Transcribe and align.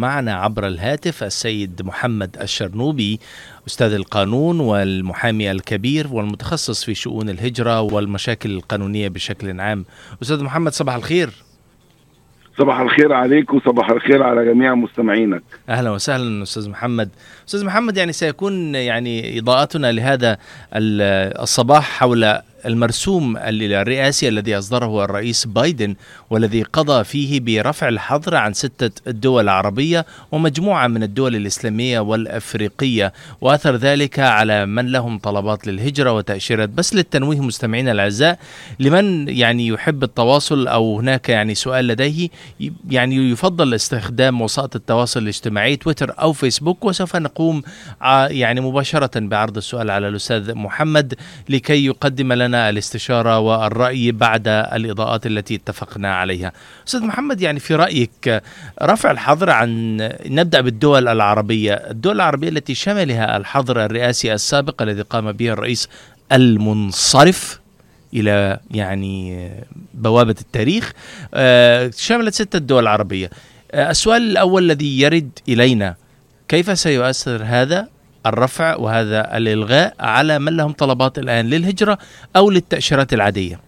معنا 0.00 0.34
عبر 0.34 0.66
الهاتف 0.66 1.22
السيد 1.22 1.82
محمد 1.84 2.36
الشرنوبي 2.40 3.20
أستاذ 3.66 3.92
القانون 3.92 4.60
والمحامي 4.60 5.50
الكبير 5.50 6.06
والمتخصص 6.12 6.84
في 6.84 6.94
شؤون 6.94 7.28
الهجرة 7.28 7.80
والمشاكل 7.80 8.50
القانونية 8.50 9.08
بشكل 9.08 9.60
عام. 9.60 9.84
أستاذ 10.22 10.44
محمد 10.44 10.72
صباح 10.72 10.94
الخير. 10.94 11.30
صباح 12.58 12.80
الخير 12.80 13.12
عليك 13.12 13.54
وصباح 13.54 13.90
الخير 13.90 14.22
على 14.22 14.44
جميع 14.44 14.74
مستمعينك. 14.74 15.42
أهلا 15.68 15.90
وسهلا 15.90 16.42
أستاذ 16.42 16.70
محمد. 16.70 17.08
أستاذ 17.48 17.64
محمد 17.64 17.96
يعني 17.96 18.12
سيكون 18.12 18.74
يعني 18.74 19.38
إضاءتنا 19.38 19.92
لهذا 19.92 20.38
الصباح 21.42 21.90
حول 21.90 22.38
المرسوم 22.66 23.36
الرئاسي 23.36 24.28
الذي 24.28 24.58
أصدره 24.58 25.04
الرئيس 25.04 25.44
بايدن 25.44 25.94
والذي 26.30 26.62
قضى 26.62 27.04
فيه 27.04 27.40
برفع 27.40 27.88
الحظر 27.88 28.34
عن 28.34 28.52
ستة 28.52 29.12
دول 29.12 29.48
عربية 29.48 30.06
ومجموعة 30.32 30.86
من 30.86 31.02
الدول 31.02 31.36
الإسلامية 31.36 32.00
والأفريقية. 32.00 33.12
وأثر 33.40 33.76
ذلك 33.76 34.18
على 34.18 34.66
من 34.66 34.92
لهم 34.92 35.18
طلبات 35.18 35.66
للهجرة 35.66 36.12
وتأشيرات 36.12 36.68
بس 36.68 36.94
للتنويه 36.94 37.40
مستمعينا 37.40 37.92
الأعزاء. 37.92 38.38
لمن 38.80 39.28
يعني 39.28 39.66
يحب 39.66 40.02
التواصل 40.02 40.68
أو 40.68 40.98
هناك 40.98 41.28
يعني 41.28 41.54
سؤال 41.54 41.86
لديه 41.86 42.28
يعني 42.90 43.30
يفضل 43.30 43.74
استخدام 43.74 44.40
وسائط 44.40 44.76
التواصل 44.76 45.22
الاجتماعي 45.22 45.76
تويتر 45.76 46.14
أو 46.20 46.32
فيسبوك. 46.32 46.84
وسوف 46.84 47.16
نقوم 47.16 47.62
يعني 48.30 48.60
مباشرة 48.60 49.20
بعرض 49.20 49.56
السؤال 49.56 49.90
على 49.90 50.08
الأستاذ 50.08 50.54
محمد 50.54 51.14
لكي 51.48 51.86
يقدم 51.86 52.32
لنا 52.32 52.47
لنا 52.48 52.68
الاستشارة 52.68 53.38
والرأي 53.38 54.12
بعد 54.12 54.48
الإضاءات 54.48 55.26
التي 55.26 55.54
اتفقنا 55.54 56.14
عليها. 56.14 56.52
أستاذ 56.88 57.00
محمد 57.00 57.40
يعني 57.40 57.60
في 57.60 57.74
رأيك 57.74 58.42
رفع 58.82 59.10
الحظر 59.10 59.50
عن 59.50 59.96
نبدأ 60.26 60.60
بالدول 60.60 61.08
العربية. 61.08 61.74
الدول 61.74 62.16
العربية 62.16 62.48
التي 62.48 62.74
شملها 62.74 63.36
الحظر 63.36 63.84
الرئاسي 63.84 64.32
السابق 64.34 64.82
الذي 64.82 65.02
قام 65.02 65.32
به 65.32 65.48
الرئيس 65.48 65.88
المنصرف 66.32 67.60
إلى 68.14 68.60
يعني 68.70 69.50
بوابة 69.94 70.34
التاريخ 70.40 70.92
شملت 71.96 72.34
ستة 72.34 72.58
دول 72.58 72.86
عربيه 72.86 73.30
السؤال 73.74 74.22
الأول 74.22 74.64
الذي 74.64 75.00
يرد 75.00 75.30
إلينا 75.48 75.94
كيف 76.48 76.78
سيؤثر 76.78 77.42
هذا 77.44 77.88
الرفع 78.26 78.76
وهذا 78.76 79.36
الإلغاء 79.36 79.94
على 80.00 80.38
من 80.38 80.56
لهم 80.56 80.72
طلبات 80.72 81.18
الآن 81.18 81.46
للهجرة 81.46 81.98
أو 82.36 82.50
للتأشيرات 82.50 83.12
العادية. 83.12 83.60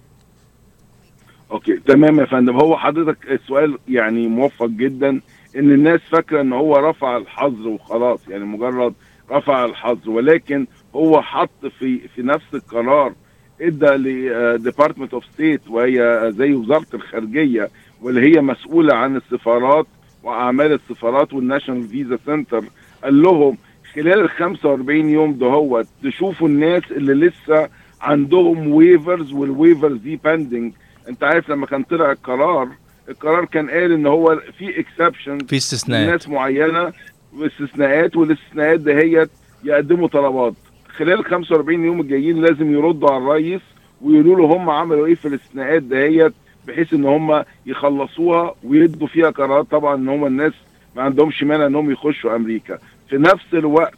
okay 1.51 1.77
تمام 1.77 2.21
يا 2.21 2.25
فندم. 2.25 2.57
هو 2.57 2.77
حضرتك 2.77 3.31
السؤال 3.31 3.79
يعني 3.89 4.27
موفق 4.27 4.67
جدا 4.67 5.09
إن 5.57 5.73
الناس 5.73 6.01
فاكرة 6.11 6.41
إن 6.41 6.53
هو 6.53 6.77
رفع 6.77 7.17
الحظر 7.17 7.69
وخلاص 7.69 8.29
يعني 8.29 8.45
مجرد 8.45 8.95
رفع 9.31 9.65
الحظر 9.65 10.11
ولكن 10.11 10.67
هو 10.95 11.23
حط 11.23 11.67
في 11.79 12.09
في 12.09 12.23
نفس 12.23 12.55
القرار 12.55 13.13
إدى 13.61 13.87
ل 13.87 13.99
department 13.99 15.15
of 15.15 15.25
state 15.25 15.61
وهي 15.69 16.31
زي 16.37 16.55
وزارة 16.55 16.87
الخارجية 16.95 17.71
واللي 18.03 18.37
هي 18.37 18.41
مسؤولة 18.41 18.95
عن 18.95 19.17
السفارات 19.17 19.87
وأعمال 20.23 20.73
السفارات 20.73 21.33
وال 21.33 21.44
national 21.44 21.89
visa 21.89 22.19
center 22.27 22.65
قال 23.05 23.23
لهم 23.23 23.59
خلال 23.95 24.21
ال 24.21 24.31
45 24.31 25.09
يوم 25.09 25.39
ده 25.39 25.47
هو 25.47 25.85
تشوفوا 26.03 26.49
الناس 26.49 26.83
اللي 26.91 27.15
لسه 27.27 27.69
عندهم 28.01 28.69
waivers 28.73 29.33
وال 29.33 29.47
waivers 29.47 29.97
دي 29.99 30.17
pending 30.25 30.73
انت 31.09 31.25
عارف 31.25 31.49
لما 31.51 31.67
كان 31.67 31.83
طلع 31.83 32.13
القرار 32.13 32.69
القرار 33.09 33.45
كان 33.45 33.71
قال 33.71 33.93
إن 33.93 34.07
هو 34.07 34.41
في 34.59 34.81
exception 34.81 35.39
في 35.39 35.57
استثناءات. 35.57 36.09
ناس 36.09 36.29
معينة 36.29 36.93
واستثناءات 37.37 38.17
والاستثناءات 38.17 38.81
دهيت 38.81 39.31
يقدموا 39.65 40.09
طلبات. 40.09 40.55
خلال 40.97 41.19
ال 41.19 41.25
45 41.25 41.85
يوم 41.85 42.01
الجايين 42.01 42.43
لازم 42.43 42.73
يردوا 42.73 43.11
على 43.11 43.19
الرئيس 43.23 43.61
ويقولوا 44.03 44.37
له 44.37 44.57
هم 44.57 44.71
عملوا 44.71 45.07
إيه 45.07 45.15
في 45.15 45.29
الاستثناءات 45.29 45.83
دهيت 45.83 46.33
بحيث 46.69 46.93
إن 46.95 47.05
هم 47.05 47.45
يخلصوها 47.67 48.55
ويدوا 48.65 49.07
فيها 49.07 49.31
قرارات. 49.31 49.67
طبعا 49.71 49.95
إن 49.95 50.09
هم 50.09 50.27
الناس 50.27 50.53
ما 50.97 51.03
عندهمش 51.03 51.43
مانع 51.43 51.67
إنهم 51.67 51.91
يخشوا 51.91 52.37
أمريكا. 52.37 52.79
في 53.11 53.17
نفس 53.19 53.55
الوقت 53.55 53.95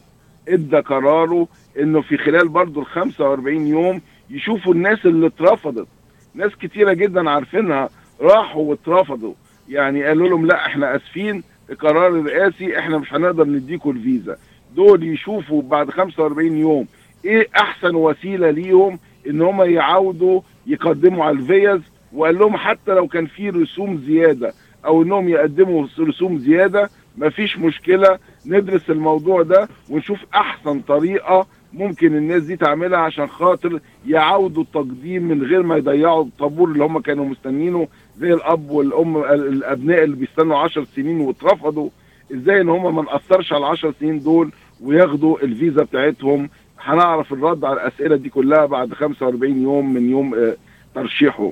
ادى 0.49 0.77
قراره 0.79 1.47
انه 1.79 2.01
في 2.01 2.17
خلال 2.17 2.49
برضه 2.49 2.81
ال 2.81 2.85
45 2.85 3.67
يوم 3.67 4.01
يشوفوا 4.29 4.73
الناس 4.73 5.05
اللي 5.05 5.27
اترفضت. 5.27 5.87
ناس 6.35 6.51
كتيرة 6.55 6.93
جدا 6.93 7.29
عارفينها 7.29 7.89
راحوا 8.21 8.61
واترفضوا. 8.63 9.33
يعني 9.69 10.03
قالوا 10.03 10.27
لهم 10.29 10.45
لا 10.45 10.65
إحنا 10.65 10.95
آسفين 10.95 11.43
القرار 11.69 12.07
الرئاسي 12.07 12.79
إحنا 12.79 12.97
مش 12.97 13.13
هنقدر 13.13 13.43
نديكم 13.47 13.89
الفيزا. 13.89 14.37
دول 14.75 15.03
يشوفوا 15.03 15.61
بعد 15.61 15.89
45 15.89 16.57
يوم 16.57 16.87
إيه 17.25 17.47
احسن 17.57 17.95
وسيلة 17.95 18.49
ليهم 18.49 18.99
ان 19.29 19.41
هم 19.41 19.61
يعودوا 19.61 20.41
يقدموا 20.67 21.25
على 21.25 21.37
الفيز. 21.37 21.81
وقال 22.13 22.39
لهم 22.39 22.57
حتى 22.57 22.91
لو 22.91 23.07
كان 23.07 23.25
في 23.25 23.49
رسوم 23.49 23.97
زيادة 23.97 24.53
أو 24.85 25.03
إنهم 25.03 25.29
يقدموا 25.29 25.87
رسوم 25.99 26.37
زيادة 26.37 26.89
مفيش 27.17 27.57
مشكلة. 27.57 28.19
ندرس 28.45 28.89
الموضوع 28.89 29.41
ده 29.43 29.67
ونشوف 29.89 30.19
أحسن 30.35 30.79
طريقة 30.79 31.47
ممكن 31.73 32.15
الناس 32.15 32.43
دي 32.43 32.55
تعملها 32.55 32.99
عشان 32.99 33.27
خاطر 33.27 33.79
يعودوا 34.07 34.63
التقديم 34.63 35.23
من 35.27 35.43
غير 35.43 35.63
ما 35.63 35.77
يضيعوا 35.77 36.23
الطابور 36.23 36.67
اللي 36.71 36.83
هم 36.83 36.99
كانوا 36.99 37.25
مستنينه 37.25 37.87
زي 38.17 38.33
الأب 38.33 38.69
والأم 38.71 39.17
الأبناء 39.17 40.03
اللي 40.03 40.15
بيستنوا 40.15 40.57
10 40.57 40.83
سنين 40.95 41.19
واترفضوا. 41.21 41.89
إزاي 42.33 42.61
إن 42.61 42.69
هم 42.69 42.95
ما 42.95 43.01
نأثرش 43.01 43.53
على 43.53 43.65
ال 43.65 43.69
10 43.71 43.93
سنين 43.99 44.19
دول 44.19 44.51
وياخدوا 44.81 45.39
الفيزا 45.43 45.83
بتاعتهم؟ 45.83 46.49
هنعرف 46.81 47.33
الرد 47.33 47.65
على 47.65 47.73
الأسئلة 47.73 48.15
دي 48.15 48.29
كلها 48.29 48.65
بعد 48.65 48.93
45 48.93 49.61
يوم 49.63 49.93
من 49.93 50.09
يوم 50.09 50.53
ترشيحه. 50.95 51.51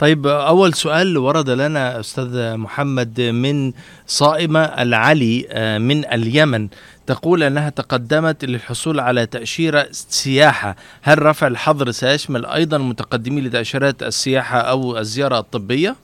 طيب 0.00 0.26
أول 0.26 0.74
سؤال 0.74 1.18
ورد 1.18 1.50
لنا 1.50 2.00
أستاذ 2.00 2.56
محمد 2.56 3.20
من 3.20 3.72
صائمة 4.06 4.60
العلي 4.60 5.46
من 5.80 6.04
اليمن 6.04 6.68
تقول 7.06 7.42
أنها 7.42 7.70
تقدمت 7.70 8.44
للحصول 8.44 9.00
على 9.00 9.26
تأشيرة 9.26 9.86
سياحة 9.90 10.76
هل 11.02 11.22
رفع 11.22 11.46
الحظر 11.46 11.90
سيشمل 11.90 12.46
أيضا 12.46 12.78
متقدمين 12.78 13.44
لتأشيرات 13.44 14.02
السياحة 14.02 14.58
أو 14.58 14.98
الزيارة 14.98 15.38
الطبية؟ 15.38 15.96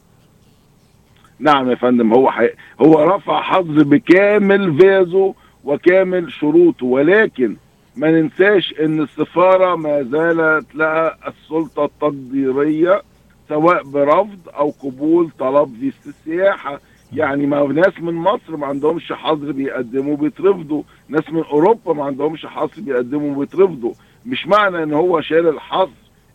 نعم 1.41 1.71
يا 1.71 1.75
فندم 1.75 2.13
هو 2.13 2.31
حي... 2.31 2.49
هو 2.81 3.03
رفع 3.03 3.43
حظر 3.43 3.83
بكامل 3.83 4.79
فيزو 4.79 5.35
وكامل 5.65 6.33
شروطه 6.33 6.87
ولكن 6.87 7.57
ما 7.97 8.11
ننساش 8.11 8.75
إن 8.81 9.03
السفارة 9.03 9.77
ما 9.77 10.03
زالت 10.03 10.75
لها 10.75 11.19
السلطة 11.29 11.85
التقديرية 11.85 13.03
سواء 13.49 13.83
برفض 13.83 14.39
أو 14.59 14.71
قبول 14.83 15.31
طلب 15.39 15.75
فيزا 15.81 15.97
السياحه 16.07 16.81
يعني 17.13 17.47
ما 17.47 17.67
ناس 17.67 18.01
من 18.01 18.15
مصر 18.15 18.57
ما 18.57 18.67
عندهمش 18.67 19.13
حظر 19.13 19.53
بيقدموا 19.53 20.17
بيترفضوا. 20.17 20.83
ناس 21.09 21.31
من 21.31 21.43
اوروبا 21.45 21.93
ما 21.93 22.05
عندهمش 22.05 22.47
حظر 22.47 22.81
بيقدموا 22.83 23.35
بيترفضوا. 23.35 23.93
مش 24.27 24.47
معنى 24.47 24.83
ان 24.83 24.93
هو 24.93 25.21
شال 25.21 25.49
الحظر 25.49 25.91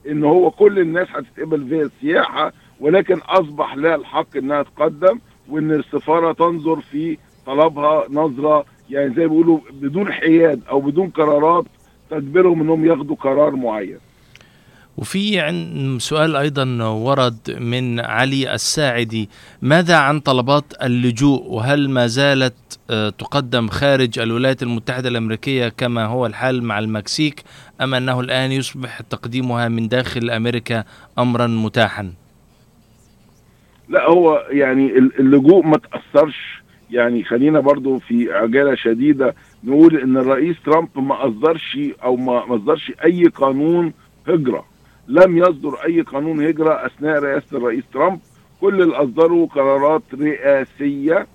ان 0.09 0.23
هو 0.23 0.51
كل 0.51 0.79
الناس 0.79 1.07
هتتقبل 1.11 1.67
فيها 1.69 1.81
السياحة 1.81 2.53
ولكن 2.79 3.17
اصبح 3.17 3.75
لها 3.75 3.95
الحق 3.95 4.37
انها 4.37 4.63
تقدم 4.63 5.19
وان 5.49 5.71
السفارة 5.71 6.31
تنظر 6.33 6.81
في 6.81 7.17
طلبها 7.45 8.05
نظرة 8.09 8.65
يعني 8.89 9.13
زي 9.13 9.21
ما 9.21 9.27
بيقولوا 9.27 9.59
بدون 9.71 10.11
حياد 10.11 10.61
أو 10.69 10.79
بدون 10.81 11.09
قرارات 11.09 11.65
تجبرهم 12.09 12.61
انهم 12.61 12.85
ياخدوا 12.85 13.15
قرار 13.15 13.55
معين. 13.55 13.97
وفي 14.97 15.97
سؤال 15.99 16.35
أيضا 16.35 16.83
ورد 16.83 17.57
من 17.59 17.99
علي 17.99 18.53
الساعدي. 18.53 19.29
ماذا 19.61 19.95
عن 19.95 20.19
طلبات 20.19 20.63
اللجوء؟ 20.83 21.43
وهل 21.47 21.89
ما 21.89 22.07
زالت 22.07 22.53
تقدم 23.17 23.67
خارج 23.67 24.19
الولايات 24.19 24.63
المتحدة 24.63 25.09
الأمريكية 25.09 25.69
كما 25.69 26.05
هو 26.05 26.25
الحال 26.25 26.63
مع 26.63 26.79
المكسيك 26.79 27.43
أم 27.81 27.93
أنه 27.93 28.19
الآن 28.19 28.51
يصبح 28.51 29.01
تقديمها 29.01 29.67
من 29.67 29.87
داخل 29.87 30.29
أمريكا 30.29 30.83
امرا 31.19 31.47
متاحا؟ 31.47 32.13
لا 33.89 34.09
هو 34.09 34.47
يعني 34.49 34.97
اللجوء 34.97 35.65
ما 35.65 35.77
تأثرش. 35.77 36.61
يعني 36.91 37.23
خلينا 37.23 37.59
برضو 37.59 37.99
في 37.99 38.33
عجالة 38.33 38.75
شديدة 38.75 39.35
نقول 39.63 39.97
إن 39.97 40.17
الرئيس 40.17 40.55
ترامب 40.65 40.89
ما 40.95 41.27
أصدرش 41.27 41.77
أو 42.03 42.15
ما 42.15 42.55
أصدرش 42.55 42.91
أي 43.05 43.25
قانون 43.25 43.93
هجرة. 44.27 44.70
لم 45.11 45.37
يصدر 45.37 45.75
أي 45.85 46.01
قانون 46.01 46.47
هجرة 46.47 46.85
أثناء 46.85 47.19
رئاسة 47.19 47.57
الرئيس 47.57 47.83
ترامب. 47.93 48.19
كل 48.61 48.81
اللي 48.81 48.95
أصدروا 48.95 49.47
قرارات 49.47 50.03
رئاسية 50.13 51.27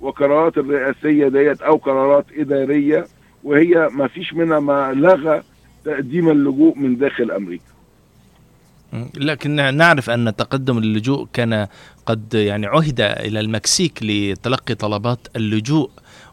وقرارات 0.00 0.58
الرئاسية 0.58 1.28
ديت 1.28 1.62
أو 1.62 1.76
قرارات 1.76 2.24
إدارية 2.36 3.06
وهي 3.44 3.88
ما 3.92 4.08
فيش 4.08 4.34
منها 4.34 4.60
ما 4.60 4.92
لغى 4.92 5.42
تقديم 5.84 6.28
اللجوء 6.28 6.78
من 6.78 6.98
داخل 6.98 7.30
أمريكا. 7.30 7.64
لكن 9.16 9.74
نعرف 9.74 10.10
أن 10.10 10.36
تقدم 10.36 10.78
اللجوء 10.78 11.26
كان 11.32 11.66
قد 12.06 12.34
يعني 12.34 12.66
عهد 12.66 13.00
إلى 13.00 13.40
المكسيك 13.40 13.98
لتلقي 14.02 14.74
طلبات 14.74 15.28
اللجوء 15.36 15.90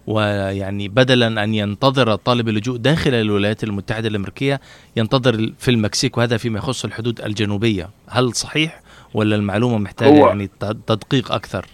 ويعني 0.07 0.87
بدلا 0.87 1.43
أن 1.43 1.53
ينتظر 1.53 2.15
طالب 2.15 2.49
اللجوء 2.49 2.77
داخل 2.77 3.13
الولايات 3.13 3.63
المتحدة 3.63 4.07
الأمريكية 4.07 4.59
ينتظر 4.95 5.51
في 5.59 5.71
المكسيك 5.71 6.17
وهذا 6.17 6.37
فيما 6.37 6.57
يخص 6.57 6.85
الحدود 6.85 7.21
الجنوبية، 7.21 7.89
هل 8.09 8.33
صحيح 8.33 8.81
ولا 9.13 9.35
المعلومة 9.35 9.77
محتاجة 9.77 10.27
يعني 10.27 10.49
تدقيق 10.87 11.31
أكثر؟ 11.31 11.65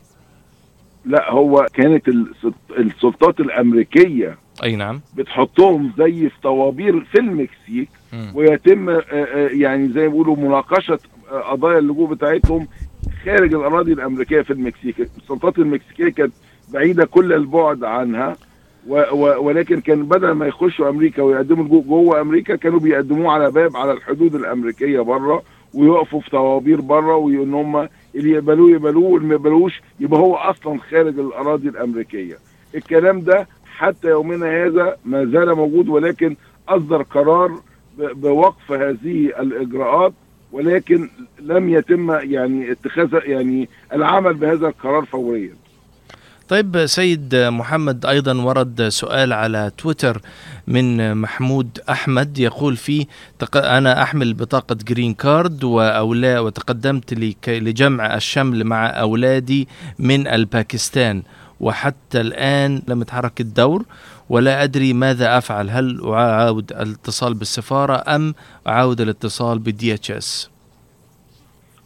لا 1.05 1.31
هو 1.31 1.67
كانت 1.73 2.03
السلطات 2.77 3.39
الأمريكية 3.39 4.37
أي 4.63 4.75
نعم 4.75 5.01
بتحطهم 5.17 5.93
زي 5.97 6.29
في 6.29 6.41
طوابير 6.43 7.03
في 7.03 7.19
المكسيك 7.19 7.89
م. 8.13 8.31
ويتم 8.35 8.89
يعني 9.51 9.89
زي 9.89 10.01
ما 10.01 10.07
بيقولوا 10.07 10.35
مناقشة 10.35 10.99
قضايا 11.31 11.79
اللجوء 11.79 12.13
بتاعتهم 12.13 12.67
خارج 13.25 13.53
الأراضي 13.53 13.93
الأمريكية 13.93 14.41
في 14.41 14.53
المكسيك 14.53 15.09
السلطات 15.17 15.57
المكسيكية 15.57 16.09
كانت 16.09 16.33
بعيدة 16.73 17.05
كل 17.05 17.33
البعد 17.33 17.83
عنها. 17.83 18.35
و 18.87 19.01
و 19.13 19.43
ولكن 19.45 19.81
كان 19.81 20.03
بدل 20.05 20.31
ما 20.31 20.47
يخشوا 20.47 20.89
أمريكا 20.89 21.21
ويقدموا 21.23 21.81
جوه 21.81 22.21
أمريكا 22.21 22.55
كانوا 22.55 22.79
بيقدموه 22.79 23.31
على 23.33 23.51
باب 23.51 23.77
على 23.77 23.91
الحدود 23.91 24.35
الأمريكية 24.35 24.99
بره 24.99 25.43
ويقفوا 25.73 26.19
في 26.21 26.29
طوابير 26.29 26.81
بره 26.81 27.15
ويقولوا 27.15 27.45
إن 27.45 27.53
هم 27.53 27.87
اللي 28.15 28.31
يقبلوه 28.31 28.71
يقبلوه 28.71 29.03
واللي 29.09 29.27
ما 29.27 29.33
يقبلوش 29.33 29.81
يبقى 29.99 30.19
هو 30.19 30.35
أصلا 30.35 30.79
خارج 30.79 31.19
الأراضي 31.19 31.69
الأمريكية. 31.69 32.35
الكلام 32.75 33.19
ده 33.21 33.47
حتى 33.77 34.07
يومنا 34.07 34.65
هذا 34.65 34.97
ما 35.05 35.25
زال 35.25 35.55
موجود 35.55 35.89
ولكن 35.89 36.35
أصدر 36.69 37.01
قرار 37.01 37.51
بوقف 37.97 38.71
هذه 38.71 39.25
الإجراءات 39.39 40.13
ولكن 40.51 41.09
لم 41.39 41.69
يتم 41.69 42.11
يعني 42.11 42.71
اتخاذ 42.71 43.19
يعني 43.25 43.69
العمل 43.93 44.33
بهذا 44.33 44.67
القرار 44.67 45.05
فوريا. 45.05 45.53
طيب 46.49 46.85
سيد 46.85 47.35
محمد 47.35 48.05
أيضا 48.05 48.33
ورد 48.41 48.87
سؤال 48.89 49.33
على 49.33 49.71
تويتر 49.77 50.21
من 50.67 51.17
محمود 51.17 51.79
أحمد 51.89 52.39
يقول 52.39 52.75
فيه 52.77 53.05
أنا 53.55 54.03
أحمل 54.03 54.33
بطاقة 54.33 54.75
green 54.87 55.13
card 55.13 55.63
واولا 55.63 56.39
وتقدمت 56.39 57.13
لجمع 57.47 58.15
الشمل 58.15 58.63
مع 58.63 58.85
أولادي 58.87 59.67
من 59.99 60.27
الباكستان 60.27 61.23
وحتى 61.59 62.21
الآن 62.21 62.81
لم 62.87 63.01
يتحرك 63.01 63.41
الدور 63.41 63.85
ولا 64.29 64.63
أدري 64.63 64.93
ماذا 64.93 65.37
أفعل 65.37 65.69
هل 65.69 66.01
أعاود 66.05 66.71
الاتصال 66.71 67.33
بالسفارة 67.33 68.15
أم 68.15 68.35
أعاود 68.67 69.01
الاتصال 69.01 69.59
بال 69.59 69.93
DHS 69.93 70.49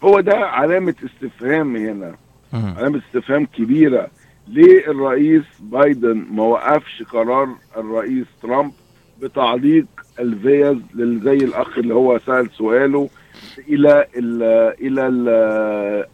هو 0.03 0.19
ده 0.19 0.33
علامة 0.37 0.95
استفهام 1.05 1.75
هنا 1.75 2.15
علامة 2.53 3.01
استفهام 3.07 3.45
كبيرة. 3.45 4.07
ليه 4.49 4.87
الرئيس 4.91 5.43
بايدن 5.59 6.25
ما 6.31 6.43
وقفش 6.43 7.03
قرار 7.03 7.49
الرئيس 7.77 8.25
ترامب 8.41 8.71
بتعليق 9.21 9.85
الفيز 10.19 10.77
زي 11.23 11.37
الأخ 11.37 11.77
اللي 11.77 11.93
هو 11.93 12.19
سأل 12.25 12.49
سؤاله 12.57 13.09
إلى 13.69 14.07
ال 14.17 14.43
إلى 14.81 15.07
ال 15.07 15.29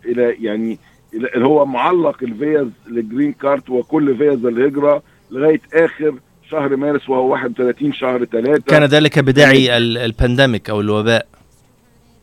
إلى 0.05 0.35
يعني 0.45 0.79
اللي 1.13 1.45
هو 1.45 1.65
معلق 1.65 2.23
الفيز 2.23 2.67
لل 2.87 3.00
green 3.00 3.33
card 3.33 3.69
وكل 3.69 4.17
فيز 4.17 4.45
الهجرة 4.45 5.03
لغاية 5.31 5.61
آخر 5.73 6.15
شهر 6.49 6.75
مارس 6.75 7.09
وهو 7.09 7.31
31 7.31 7.93
شهر 7.93 8.25
3 8.25 8.63
كان 8.67 8.83
ذلك 8.83 9.19
بداعي 9.19 9.77
ال 9.77 9.87
pandemic 9.87 10.69
أو 10.69 10.81
الوباء. 10.81 11.27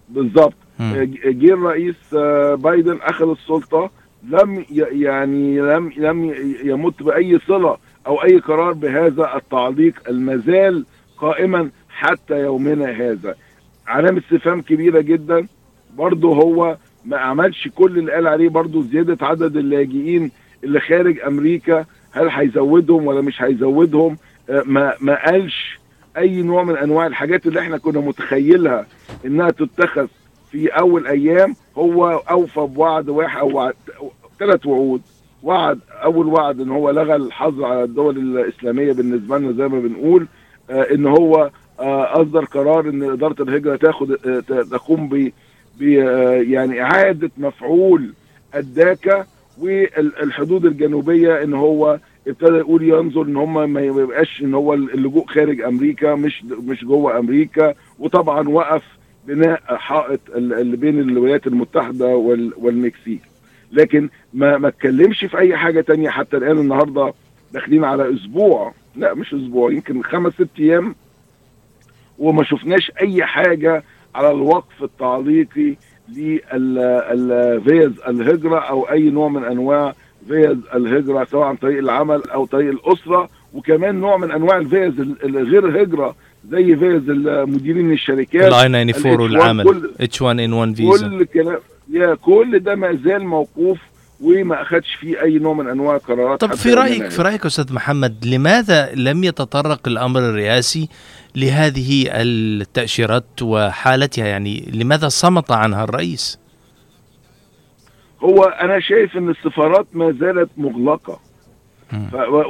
بالظبط. 0.09 0.55
جه 1.25 1.55
الرئيس 1.55 2.15
بايدن 2.55 2.99
أخذ 3.03 3.31
السلطة 3.31 3.91
لم 4.29 4.65
يعني 4.71 5.61
لم 5.61 5.93
لم 5.97 6.35
يمت 6.65 7.03
بأي 7.03 7.39
صلة 7.39 7.77
أو 8.07 8.23
أي 8.25 8.39
قرار 8.39 8.73
بهذا 8.73 9.37
التعليق 9.37 9.95
المازال 10.09 10.85
قائما 11.19 11.71
حتى 11.89 12.41
يومنا 12.41 12.91
هذا. 12.91 13.35
علامة 13.87 14.19
استفهام 14.19 14.63
كبيرة 14.63 15.01
جدا. 15.01 15.47
برضه 15.97 16.29
هو 16.35 16.77
ما 17.05 17.17
عملش 17.19 17.69
كل 17.75 17.99
اللي 17.99 18.13
قال 18.13 18.27
عليه 18.27 18.49
برضه 18.49 18.83
زيادة 18.83 19.27
عدد 19.27 19.57
اللاجئين 19.57 20.31
اللي 20.65 20.81
خارج 20.81 21.21
أمريكا. 21.21 21.85
هل 22.13 22.29
هيزودهم 22.29 23.07
ولا 23.07 23.21
مش 23.21 23.43
هيزودهم؟ 23.43 24.17
ما 24.65 24.95
ما 25.01 25.25
قالش 25.27 25.81
أي 26.17 26.43
نوع 26.43 26.65
من 26.65 26.77
أنواع 26.77 27.07
الحاجات 27.07 27.47
اللي 27.47 27.61
إحنا 27.61 27.79
كنا 27.79 28.01
متخيلها 28.01 28.87
إنها 29.27 29.51
تتخذ. 29.51 30.07
في 30.51 30.69
أول 30.69 31.07
أيام 31.07 31.55
هو 31.79 32.07
أوفى 32.31 32.61
بوعد 32.61 33.09
واحد 33.09 33.41
أو 33.41 33.73
ثلاث 34.39 34.67
وعود. 34.67 35.03
وعد 35.43 35.79
أول 36.05 36.27
وعد 36.27 36.61
إن 36.61 36.71
هو 36.71 36.91
لغى 36.91 37.17
الحظر 37.17 37.65
على 37.65 37.83
الدول 37.85 38.19
الإسلامية 38.19 38.93
بالنسبة 38.93 39.39
لنا 39.39 39.53
زي 39.53 39.69
ما 39.69 39.81
بنقول 39.81 40.27
آه 40.71 40.87
إن 40.95 41.07
هو 41.07 41.51
آه 41.81 42.23
أصدر 42.23 42.45
قرار 42.45 42.89
إن 42.89 43.03
إدارة 43.03 43.43
الهجرة 43.43 43.77
تاخد 43.77 44.27
آه 44.27 44.41
تقوم 44.63 45.09
ب 45.09 45.83
يعني 46.43 46.83
إعادة 46.83 47.31
مفعول 47.39 48.13
الداكا 48.55 49.27
والحدود 49.59 50.65
الجنوبية. 50.67 51.43
إن 51.43 51.55
هو 51.55 51.99
ابتدى 52.29 52.57
يقول 52.57 52.83
ينظر 52.83 53.23
إن 53.23 53.37
هم 53.37 53.73
ما 53.73 53.81
يبقاش 53.81 54.43
إن 54.43 54.55
هو 54.55 54.75
اللجوء 54.75 55.27
خارج 55.27 55.61
أمريكا 55.61 56.15
مش 56.15 56.45
مش 56.45 56.85
جوه 56.85 57.19
أمريكا. 57.19 57.75
وطبعا 57.99 58.49
وقف 58.49 58.83
بناء 59.35 59.63
حائط 59.77 60.21
اللي 60.35 60.77
بين 60.77 60.99
الولايات 61.01 61.47
المتحدة 61.47 62.07
والمكسيك. 62.57 63.21
لكن 63.73 64.09
ما 64.35 64.59
ما 64.59 64.69
اتكلمش 64.69 65.25
في 65.25 65.39
أي 65.39 65.57
حاجة 65.57 65.81
تانية 65.81 66.11
حتى 66.11 66.37
الآن 66.37 66.59
النهارده 66.59 67.13
داخلين 67.53 67.85
على 67.85 68.15
أسبوع. 68.15 68.75
لا 68.97 69.15
مش 69.15 69.35
أسبوع 69.35 69.73
يمكن 69.73 70.03
خمس 70.03 70.33
ست 70.33 70.49
أيام. 70.59 70.95
وما 72.19 72.45
شفناش 72.45 72.93
أي 73.01 73.25
حاجة 73.25 73.83
على 74.15 74.31
الوقف 74.31 74.83
التعليقي 74.83 75.75
للفيز 76.09 78.01
الهجرة 78.09 78.59
أو 78.59 78.91
أي 78.91 79.11
نوع 79.11 79.29
من 79.29 79.45
أنواع 79.45 79.95
فيز 80.29 80.57
الهجرة 80.75 81.25
سواء 81.25 81.47
عن 81.47 81.57
طريق 81.57 81.79
العمل 81.79 82.23
أو 82.31 82.47
طريق 82.47 82.71
الأسرة 82.71 83.29
وكمان 83.55 83.95
نوع 83.95 84.17
من 84.17 84.31
أنواع 84.31 84.57
الفيز 84.57 85.01
الغير 85.01 85.83
هجرة. 85.83 86.15
زي 86.49 86.77
فيز 86.77 87.03
مديرين 87.49 87.93
الشركات 87.93 88.53
ال 88.53 88.60
I 88.60 88.67
94 88.67 89.21
والعمل 89.21 89.91
اتش 90.01 90.23
1 90.23 90.41
ان 90.41 90.53
1 90.53 90.75
فيزا 90.77 91.09
كل 91.09 91.25
كلام 91.25 91.59
يا 91.93 92.15
كل 92.15 92.59
ده 92.59 92.75
ما 92.75 92.99
زال 93.05 93.25
موقوف 93.27 93.79
وما 94.21 94.63
أخدش 94.63 94.95
فيه 94.95 95.23
أي 95.23 95.39
نوع 95.39 95.55
من 95.55 95.69
أنواع 95.69 95.97
القرارات 95.97 96.41
طب 96.41 96.55
في 96.55 96.75
رايك 96.75 97.11
في 97.11 97.23
رأيك 97.23 97.47
أستاذ 97.47 97.75
محمد 97.75 98.27
لماذا 98.27 98.91
لم 98.95 99.25
يتطرق 99.25 99.89
الأمر 99.89 100.21
الرئاسي 100.21 100.89
لهذه 101.37 102.07
التأشيرات 102.13 103.43
وحالتها؟ 103.43 104.27
يعني 104.27 104.71
لماذا 104.75 105.09
صمت 105.09 105.51
عنها 105.51 105.85
الرئيس؟ 105.85 106.39
هو 108.21 108.45
أنا 108.45 108.81
شايف 108.81 109.17
إن 109.17 109.29
السفارات 109.31 109.87
ما 109.93 110.13
زالت 110.21 110.51
مغلقة. 110.57 111.21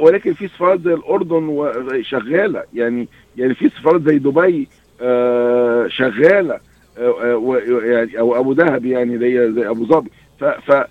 ولكن 0.01 0.33
في 0.33 0.47
سفارات 0.47 0.81
زي 0.81 0.93
الأردن 0.93 1.71
شغالة. 2.01 2.63
يعني 2.73 3.07
يعني 3.37 3.53
في 3.55 3.69
سفارات 3.69 4.01
زي 4.01 4.19
دبي 4.19 4.67
آه 5.01 5.87
شغالة. 5.87 6.59
يعني 7.83 8.19
أو 8.19 8.39
أبو 8.39 8.53
ظبي 8.53 8.89
يعني 8.89 9.17
زي 9.17 9.51
زي 9.51 9.69
أبو 9.69 9.85
ظبي. 9.85 10.09
ف 10.39 10.43
ف 10.43 10.83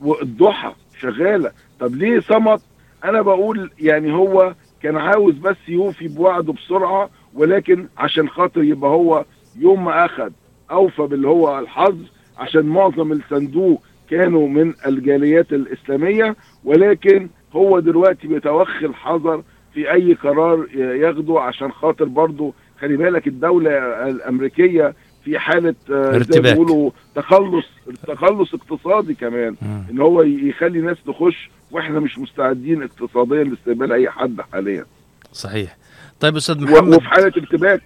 فالضحى 0.00 0.72
شغالة. 1.00 1.50
طب 1.80 1.94
ليه 1.94 2.20
صمت؟ 2.20 2.60
أنا 3.04 3.22
بقول 3.22 3.70
يعني 3.80 4.12
هو 4.12 4.54
كان 4.82 4.96
عاوز 4.96 5.34
بس 5.34 5.56
يوفي 5.68 6.08
بوعده 6.08 6.52
بسرعة 6.52 7.10
ولكن 7.34 7.86
عشان 7.98 8.28
خاطر 8.28 8.62
يبقى 8.62 8.90
هو 8.90 9.24
يوم 9.58 9.84
ما 9.84 10.04
اخذ 10.04 10.30
أوفى 10.70 11.02
باللي 11.02 11.28
هو 11.28 11.58
الحظ 11.58 11.96
عشان 12.38 12.62
معظم 12.66 13.12
الصندوق 13.12 13.82
كانوا 14.10 14.48
من 14.48 14.72
الجاليات 14.86 15.52
الإسلامية 15.52 16.36
ولكن 16.64 17.28
هو 17.56 17.78
دلوقتي 17.80 18.26
بيتوخي 18.28 18.86
الحذر 18.86 19.42
في 19.74 19.92
أي 19.92 20.12
قرار 20.14 20.66
ياخده 20.76 21.40
عشان 21.40 21.72
خاطر 21.72 22.04
برضه 22.04 22.52
خلي 22.80 22.96
بالك 22.96 23.26
الدولة 23.26 23.70
الأمريكية 24.10 24.94
في 25.24 25.38
حالة 25.38 25.74
ارتباك 25.90 26.32
زي 26.32 26.40
بيقولوا 26.40 26.90
تخلص 27.14 27.64
تخلص 28.06 28.54
اقتصادي 28.54 29.14
كمان 29.14 29.56
مم. 29.62 29.82
إن 29.90 30.00
هو 30.00 30.22
يخلي 30.22 30.80
ناس 30.80 30.96
تخش 31.06 31.50
وإحنا 31.70 32.00
مش 32.00 32.18
مستعدين 32.18 32.82
اقتصاديا 32.82 33.44
لاستقبال 33.44 33.92
أي 33.92 34.10
حد 34.10 34.40
حاليا. 34.52 34.84
صحيح. 35.32 35.76
طيب 36.20 36.36
أستاذ 36.36 36.62
محمد. 36.64 36.94
وفي 36.94 37.08
حالة 37.08 37.26
ارتباك 37.36 37.82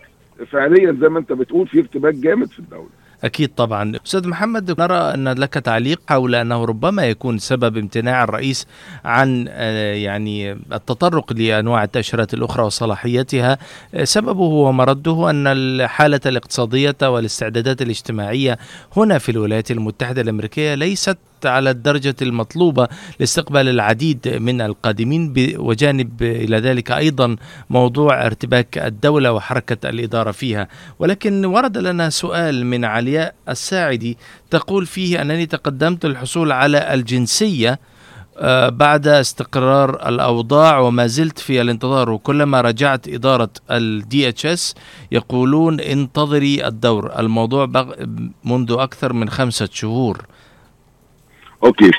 فعليا 0.51 0.97
زي 1.01 1.09
ما 1.09 1.19
أنت 1.19 1.33
بتقول 1.33 1.67
في 1.67 1.79
ارتباك 1.79 2.15
جامد 2.15 2.51
في 2.51 2.59
الدولة. 2.59 3.00
أكيد 3.25 3.51
طبعا. 3.57 3.93
أستاذ 4.07 4.29
محمد 4.29 4.81
نرى 4.81 4.99
أن 4.99 5.29
لك 5.29 5.55
تعليق 5.55 6.01
حول 6.09 6.35
أنه 6.35 6.65
ربما 6.65 7.07
يكون 7.07 7.39
سبب 7.39 7.77
امتناع 7.77 8.25
الرئيس 8.25 8.67
عن 9.05 9.47
آه، 9.49 9.95
يعني 9.95 10.53
التطرق 10.53 11.33
لأنواع 11.33 11.85
التأشيرات 11.85 12.35
الأخرى 12.35 12.65
وصلاحيتها. 12.65 13.59
سببه 14.05 14.41
ومرده 14.41 15.31
أن 15.31 15.47
الحالة 15.47 16.21
الاقتصادية 16.27 16.97
والاستعدادات 17.03 17.83
الاجتماعية 17.83 18.59
هنا 18.97 19.19
في 19.19 19.29
الولايات 19.29 19.71
المتحدة 19.71 20.23
الأمريكية 20.23 20.75
ليست 20.75 21.19
على 21.47 21.71
الدرجة 21.71 22.17
المطلوبة 22.23 22.89
لاستقبال 23.21 23.69
العديد 23.69 24.29
من 24.29 24.61
القادمين 24.61 25.35
وجانب 25.57 26.23
إلى 26.23 26.57
ذلك 26.59 26.91
أيضا 26.93 27.37
موضوع 27.71 28.27
ارتباك 28.27 28.79
الدولة 28.79 29.33
وحركة 29.33 29.89
الإدارة 29.89 30.31
فيها. 30.31 30.69
ولكن 30.99 31.45
ورد 31.45 31.79
لنا 31.79 32.11
سؤال 32.11 32.67
من 32.67 32.85
علياء 32.85 33.35
الساعدي 33.49 34.19
تقول 34.51 34.87
فيه 34.87 35.23
أنني 35.23 35.47
تقدمت 35.47 36.07
للحصول 36.07 36.53
على 36.53 36.95
الجنسية 36.95 37.81
آه، 38.43 38.69
بعد 38.69 39.09
استقرار 39.09 40.09
الأوضاع 40.09 40.79
وما 40.79 41.07
زلت 41.07 41.39
في 41.39 41.61
الانتظار. 41.61 42.11
وكلما 42.11 42.61
رجعت 42.61 43.09
إدارة 43.09 43.51
ال 43.71 44.29
DHS 44.29 44.75
يقولون 45.13 45.81
انتظري 45.81 46.67
الدور. 46.67 47.19
الموضوع 47.19 47.67
منذ 48.45 48.77
أكثر 48.79 49.13
من 49.13 49.31
خمسة 49.31 49.69
شهور. 49.73 50.27
okay. 51.65 51.91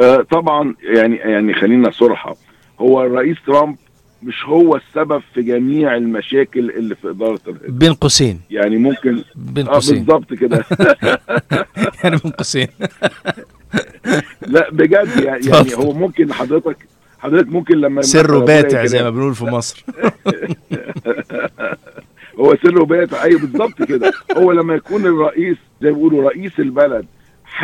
آه 0.00 0.26
طبعا 0.30 0.74
يعني 0.82 1.16
يعني 1.16 1.54
خلينا 1.54 1.90
صرحا 1.90 2.36
هو 2.80 3.02
الرئيس 3.02 3.36
ترامب 3.46 3.76
مش 4.22 4.44
هو 4.44 4.76
السبب 4.76 5.22
في 5.34 5.42
جميع 5.42 5.96
المشاكل 5.96 6.70
اللي 6.70 6.94
في 6.94 7.10
إدارة 7.10 7.40
الهجره 7.48 7.70
بين 7.70 7.94
قوسين. 7.94 8.40
يعني 8.50 8.76
ممكن 8.76 9.24
بين 9.34 9.66
قوسين. 9.66 9.96
آه 9.96 10.00
بالظبط 10.00 10.34
كده. 10.34 10.64
يعني 12.04 12.16
بين 12.16 12.32
قوسين. 12.32 12.68
لا 14.46 14.70
بجد 14.70 15.08
يعني, 15.24 15.46
يعني 15.46 15.74
هو 15.74 15.92
ممكن 15.92 16.32
حضرتك 16.32 16.76
حضرتك 17.18 17.48
ممكن 17.48 17.74
لما 17.74 18.02
سره 18.02 18.38
باتع 18.38 18.84
زي 18.84 19.02
ما 19.02 19.10
بنقول 19.10 19.34
في 19.34 19.44
مصر. 19.44 19.84
هو 22.40 22.56
سره 22.62 22.84
باتع 22.84 23.22
أيوه 23.22 23.40
بالظبط 23.40 23.82
كده. 23.82 24.12
هو 24.36 24.52
لما 24.52 24.74
يكون 24.74 25.06
الرئيس 25.06 25.56
زي 25.82 25.90
ما 25.90 25.96
بيقولوا 25.96 26.30
رئيس 26.30 26.60
البلد 26.60 27.06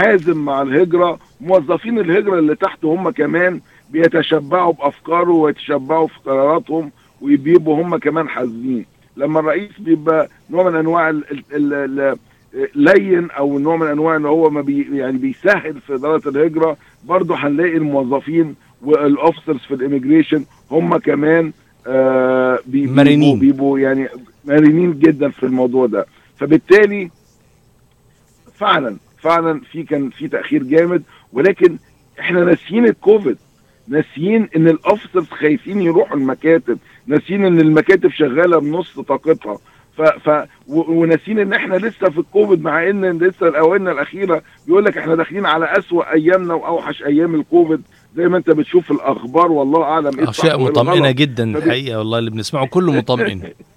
حازم 0.00 0.36
مع 0.44 0.62
الهجرة 0.62 1.18
موظفين 1.40 1.98
الهجرة 1.98 2.38
اللي 2.38 2.54
تحت 2.54 2.84
هم 2.84 3.10
كمان 3.10 3.60
بيتشبعوا 3.90 4.72
بأفكاره 4.72 5.30
ويتشبعوا 5.32 6.06
في 6.06 6.18
قراراتهم 6.26 6.90
ويبقوا 7.20 7.82
هم 7.82 7.96
كمان 7.96 8.28
حازمين. 8.28 8.86
لما 9.16 9.40
الرئيس 9.40 9.70
بيبقى 9.78 10.28
نوع 10.50 10.70
من 10.70 10.76
أنواع 10.76 11.10
لين 12.74 13.30
أو 13.30 13.58
نوع 13.58 13.76
من 13.76 13.86
أنواع 13.86 14.16
إن 14.16 14.26
هو 14.26 14.50
ما 14.50 14.60
بي 14.60 14.98
يعني 14.98 15.18
بيسهل 15.18 15.80
في 15.80 15.94
إدارة 15.94 16.28
الهجرة 16.28 16.76
برضه 17.04 17.34
هنلاقي 17.36 17.76
الموظفين 17.76 18.54
وال 18.82 18.98
officers 18.98 19.60
في 19.60 19.74
ال 19.75 19.80
immigration 19.80 20.44
هم 20.70 20.96
كمان 20.96 21.52
آه 21.86 22.58
مرنين. 22.74 23.38
بيبقوا 23.38 23.78
يعني 23.78 24.08
مرنين 24.44 24.98
جدا 24.98 25.28
في 25.30 25.42
الموضوع 25.42 25.86
ده. 25.86 26.06
فبالتالي 26.38 27.10
فعلا 28.54 28.96
فعلا 29.26 29.61
في 29.73 29.83
كان 29.83 30.11
في 30.11 30.28
تأخير 30.28 30.62
جامد 30.62 31.02
ولكن 31.33 31.78
إحنا 32.21 32.45
ناسيين 32.45 32.85
الكوفيد. 32.85 33.37
ناسيين 33.88 34.49
إن 34.56 34.68
الاوفيسرز 34.68 35.28
خايفين 35.28 35.80
يروحوا 35.83 36.16
المكاتب. 36.16 36.78
ناسيين 37.06 37.45
إن 37.45 37.61
المكاتب 37.61 38.11
شغالة 38.11 38.59
بنص 38.59 39.00
طاقتها. 39.00 39.59
ف 39.97 40.02
ف 40.02 40.47
وناسيين 40.68 41.38
إن 41.38 41.52
إحنا 41.52 41.76
لسه 41.76 42.11
في 42.11 42.18
الكوفيد 42.18 42.62
مع 42.62 42.90
إن 42.90 43.18
لسه 43.18 43.49
الأوانة 43.49 43.90
الأخيرة. 43.90 44.42
بيقول 44.66 44.85
لك 44.85 44.99
إحنا 44.99 45.14
داخلين 45.14 45.47
على 45.47 45.78
أسوأ 45.78 46.12
أيامنا 46.12 46.54
وأوحش 46.54 47.02
أيام 47.02 47.35
الكوفيد. 47.35 47.80
زي 48.16 48.28
ما 48.28 48.37
أنت 48.37 48.50
بتشوف 48.50 48.90
الأخبار 48.90 49.52
والله 49.52 49.83
أعلم 49.83 50.18
إيه 50.18 50.30
اشياء 50.30 50.61
مطمئنة 50.61 51.11
جدا 51.11 51.59
الحقيقة 51.59 51.99
والله 51.99 52.18
اللي 52.18 52.30
بنسمعه 52.30 52.66
كله 52.66 52.92
مطمئن. 52.92 53.42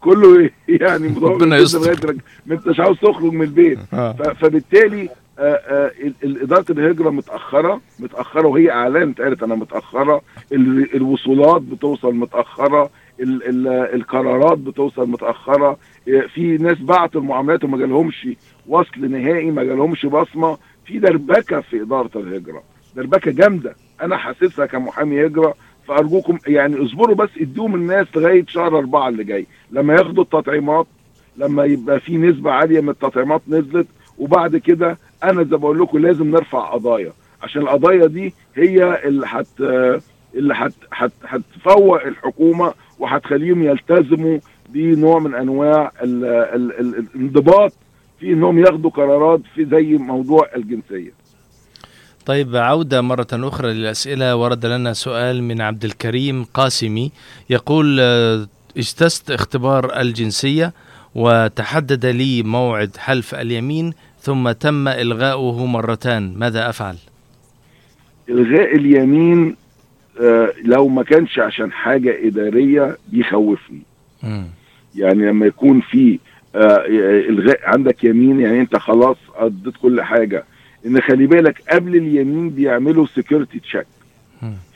كله 0.00 0.50
يعني 0.68 1.14
ربنا 1.22 1.56
يستر. 1.56 2.14
ما 2.46 2.54
انتش 2.54 2.80
عاوز 2.80 2.96
تخرج 2.98 3.32
من 3.32 3.42
البيت. 3.42 3.78
آه. 3.92 4.12
فبالتالي 4.12 5.08
آه 5.38 5.42
آه 5.42 5.90
إدارة 6.24 6.64
الهجرة 6.70 7.10
متأخرة. 7.10 7.80
متأخرة 8.00 8.46
وهي 8.48 8.70
اعلنت 8.70 9.20
قالت 9.20 9.42
أنا 9.42 9.54
متأخرة. 9.54 10.22
الوصولات 10.94 11.62
بتوصل 11.62 12.14
متأخرة. 12.14 12.90
ال 13.20 13.48
ال 13.48 13.68
القرارات 13.68 14.58
بتوصل 14.58 15.08
متأخرة. 15.10 15.76
في 16.34 16.56
ناس 16.60 16.78
بعتوا 16.78 17.20
المعاملات 17.20 17.64
وما 17.64 17.78
جالهمش 17.78 18.28
وصل 18.66 19.10
نهائي 19.10 19.50
ما 19.50 19.64
جالهمش 19.64 20.06
بصمة. 20.06 20.58
في 20.84 20.98
دربكة 20.98 21.60
في 21.60 21.82
إدارة 21.82 22.10
الهجرة. 22.16 22.62
دربكة 22.96 23.30
جامدة. 23.30 23.76
أنا 24.02 24.16
حاسسها 24.16 24.66
كمحامي 24.66 25.26
هجرة. 25.26 25.54
فارجوكم 25.88 26.38
يعني 26.46 26.84
اصبروا 26.84 27.14
بس 27.14 27.28
ادوهم 27.40 27.74
الناس 27.74 28.06
لغاية 28.16 28.44
شهر 28.48 28.78
أربعة 28.78 29.08
اللي 29.08 29.24
جاي. 29.24 29.46
لما 29.70 29.94
ياخدوا 29.94 30.24
التطعيمات 30.24 30.86
لما 31.36 31.64
يبقى 31.64 32.00
في 32.00 32.16
نسبة 32.16 32.50
عالية 32.50 32.80
من 32.80 32.88
التطعيمات 32.88 33.42
نزلت 33.48 33.86
وبعد 34.18 34.56
كده 34.56 34.98
أنا 35.24 35.42
زي 35.44 35.56
بقول 35.56 35.78
لكم 35.80 35.98
لازم 35.98 36.30
نرفع 36.30 36.60
قضايا 36.72 37.12
عشان 37.42 37.62
القضايا 37.62 38.06
دي 38.06 38.34
هي 38.54 39.02
اللي 39.04 39.26
هت 39.28 39.46
اللي 40.34 40.54
هت 40.54 40.72
هت 40.92 41.12
هتفوق 41.24 42.02
الحكومة 42.06 42.72
وهتخليهم 42.98 43.62
يلتزموا 43.62 44.38
بنوع 44.68 45.18
من 45.18 45.34
أنواع 45.34 45.92
ال 46.02 46.24
ال 46.24 46.80
ال 46.80 46.98
الانضباط 46.98 47.72
في 48.20 48.32
إنهم 48.32 48.58
ياخدوا 48.58 48.90
قرارات 48.90 49.40
في 49.54 49.64
زي 49.64 49.96
موضوع 49.96 50.46
الجنسية. 50.56 51.12
طيب 52.28 52.56
عودة 52.56 53.00
مرة 53.00 53.26
أخرى 53.32 53.72
للأسئلة 53.72 54.36
ورد 54.36 54.66
لنا 54.66 54.92
سؤال 54.92 55.42
من 55.42 55.60
عبد 55.60 55.84
الكريم 55.84 56.44
قاسمي 56.44 57.12
يقول 57.50 57.98
آه، 58.00 58.46
اجتزت 58.76 59.30
اختبار 59.30 60.00
الجنسية 60.00 60.72
وتحدد 61.14 62.06
لي 62.06 62.42
موعد 62.42 62.96
حلف 62.96 63.34
اليمين 63.34 63.92
ثم 64.20 64.50
تم 64.52 64.88
إلغاؤه 64.88 65.66
مرتان 65.66 66.34
ماذا 66.38 66.68
أفعل؟ 66.68 66.96
إلغاء 68.28 68.76
اليمين 68.76 69.56
آه 70.20 70.52
لو 70.64 70.88
ما 70.88 71.02
كانش 71.02 71.38
عشان 71.38 71.72
حاجة 71.72 72.26
إدارية 72.26 72.96
بيخوفني 73.08 73.82
م. 74.22 74.44
يعني 74.96 75.26
لما 75.26 75.46
يكون 75.46 75.80
في 75.80 76.18
آه 76.54 76.84
إلغاء 77.28 77.60
عندك 77.64 78.04
يمين 78.04 78.40
يعني 78.40 78.60
أنت 78.60 78.76
خلاص 78.76 79.16
قضيت 79.38 79.74
كل 79.82 80.02
حاجة 80.02 80.44
إن 80.86 81.00
خلي 81.00 81.26
بالك 81.26 81.62
قبل 81.70 81.96
اليمين 81.96 82.50
بيعملوا 82.50 83.06
security 83.06 83.58
check 83.58 83.86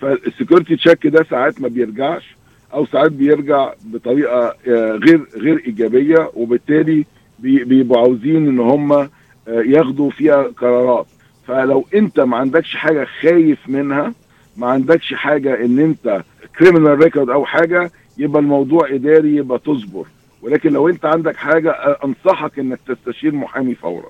فال 0.00 0.15
security 0.15 0.76
check 0.76 1.06
ده 1.06 1.26
ساعات 1.30 1.60
ما 1.60 1.68
بيرجعش 1.68 2.36
أو 2.74 2.86
ساعات 2.86 3.12
بيرجع 3.12 3.72
بطريقة 3.84 4.46
آه، 4.68 4.92
غير 4.92 5.26
غير 5.36 5.62
إيجابية 5.66 6.30
وبالتالي 6.34 7.04
بيبقوا 7.38 8.00
عاوزين 8.00 8.48
إن 8.48 8.60
هم 8.60 8.92
آه، 8.92 9.08
ياخدوا 9.48 10.10
فيها 10.10 10.42
قرارات. 10.42 11.06
فلو 11.46 11.84
أنت 11.94 12.20
ما 12.20 12.36
عندكش 12.36 12.76
حاجة 12.76 13.06
خايف 13.20 13.68
منها 13.68 14.12
ما 14.56 14.66
عندكش 14.66 15.14
حاجة 15.14 15.64
إن 15.64 15.78
أنت 15.78 16.22
criminal 16.58 16.98
record 16.98 17.30
أو 17.30 17.44
حاجة 17.44 17.90
يبقى 18.18 18.42
الموضوع 18.42 18.88
إداري 18.94 19.36
يبقى 19.36 19.58
تصبر. 19.58 20.06
ولكن 20.42 20.72
لو 20.72 20.88
أنت 20.88 21.04
عندك 21.04 21.36
حاجة 21.36 21.70
آه، 21.70 21.98
أنصحك 22.04 22.58
إنك 22.58 22.78
تستشير 22.86 23.34
محامي 23.34 23.74
فورا. 23.74 24.08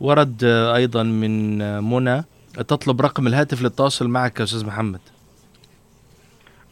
ورد 0.00 0.44
أيضا 0.74 1.02
من 1.02 1.58
منى 1.84 2.24
تطلب 2.54 3.00
رقم 3.00 3.26
الهاتف 3.26 3.62
للتواصل 3.62 4.08
معك 4.08 4.38
يا 4.40 4.44
أستاذ 4.44 4.66
محمد؟ 4.66 5.00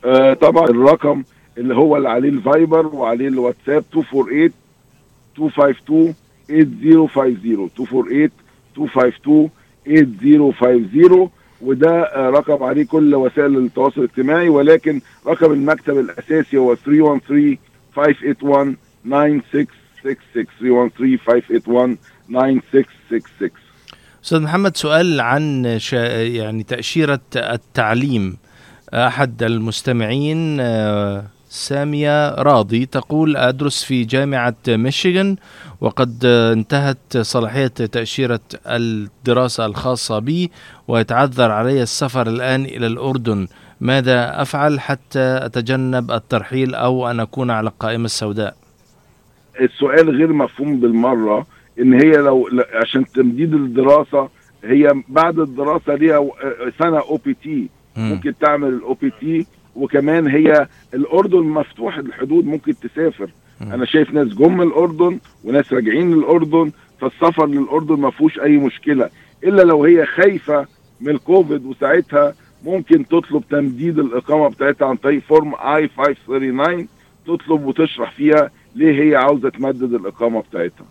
آه 0.04 0.35
طبعا 0.35 0.64
الرقم 0.64 1.23
اللي 1.59 1.75
هو 1.75 1.97
اللي 1.97 2.09
عليه 2.09 2.28
الفايبر 2.28 2.87
وعليه 2.87 3.28
الواتساب 3.28 3.85
248 3.95 4.50
252 5.38 6.14
8050 6.49 7.71
248 7.78 8.30
252 8.76 9.50
8050 9.87 11.30
وده 11.62 12.02
آه 12.02 12.30
رقم 12.30 12.62
عليه 12.64 12.87
كل 12.87 13.14
وسائل 13.14 13.56
التواصل 13.59 14.00
الاجتماعي 14.00 14.49
ولكن 14.49 15.00
رقم 15.26 15.52
المكتب 15.52 15.99
الأساسي 15.99 16.56
هو 16.56 16.75
313 16.75 17.59
581 17.97 18.76
9666 19.16 19.66
313 20.13 21.19
581 21.19 21.99
9666 22.29 23.51
أستاذ 24.25 24.41
محمد 24.41 24.77
سؤال 24.77 25.21
عن 25.21 25.65
يعني 25.93 26.63
تأشيرة 26.63 27.21
التعليم. 27.37 28.37
أحد 28.95 29.43
المستمعين 29.43 30.61
آه، 30.61 31.25
سامية 31.49 32.35
راضي 32.35 32.87
تقول 32.87 33.37
أدرس 33.37 33.85
في 33.85 34.05
جامعة 34.05 34.55
ميشيغان 34.69 35.37
وقد 35.81 36.25
انتهت 36.25 37.19
صلاحية 37.19 37.67
تأشيرة 37.67 38.41
الدراسة 38.67 39.67
الخاصة 39.67 40.19
بي 40.19 40.51
ويتعذر 40.89 41.51
علي 41.51 41.83
السفر 41.83 42.29
الآن 42.29 42.65
إلى 42.65 42.87
الأردن. 42.87 43.49
ماذا 43.81 44.43
أفعل 44.43 44.81
حتى 44.81 45.41
أتجنب 45.47 46.11
الترحيل 46.11 46.75
أو 46.75 47.11
أن 47.11 47.21
أكون 47.21 47.51
على 47.51 47.69
القائمة 47.69 48.05
السوداء؟ 48.05 48.65
السؤال 49.61 50.11
غير 50.11 50.33
مفهوم 50.33 50.81
بالمرة 50.81 51.47
إن 51.81 51.93
هي 51.95 52.11
لو 52.17 52.49
عشان 52.75 53.05
تمديد 53.07 53.55
الدراسة 53.55 54.29
هي 54.65 54.93
بعد 55.09 55.39
الدراسة 55.39 55.95
ليها 55.95 56.29
سنة 56.79 56.99
OPT 56.99 57.69
مم. 57.97 58.09
ممكن 58.13 58.35
تعمل 58.41 58.69
ال 58.69 58.95
OPT 58.95 59.47
وكمان 59.77 60.27
هي 60.29 60.67
الأردن 60.95 61.43
مفتوح 61.43 61.97
الحدود 61.99 62.47
ممكن 62.47 62.75
تسافر. 62.75 63.29
أنا 63.63 63.85
شايف 63.85 64.15
ناس 64.15 64.29
جم 64.29 64.63
الأردن 64.63 65.19
وناس 65.45 65.73
راجعين 65.73 66.13
الأردن 66.13 66.73
فالسفر 67.01 67.47
للأردن 67.47 68.01
ما 68.01 68.11
فيهوش 68.11 68.39
أي 68.41 68.57
مشكلة 68.57 69.11
إلا 69.45 69.63
لو 69.63 69.85
هي 69.85 70.07
خايفة 70.07 70.67
من 71.01 71.09
الكوفيد 71.09 71.67
وساعتها 71.67 72.35
ممكن 72.65 73.07
تطلب 73.07 73.43
تمديد 73.51 73.99
الإقامة 73.99 74.49
بتاعتها 74.49 74.89
عن 74.89 74.97
طريق 74.97 75.23
form 75.23 75.55
I 75.55 75.88
539 75.89 76.89
تطلب 77.27 77.67
وتشرح 77.67 78.11
فيها 78.13 78.51
ليه 78.76 79.02
هي 79.02 79.16
عاوزة 79.16 79.50
تمدد 79.50 79.95
الإقامة 79.95 80.42
بتاعتها؟ 80.42 80.87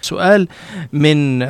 سؤال 0.00 0.48
من 0.92 1.42